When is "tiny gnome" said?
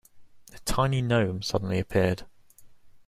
0.65-1.43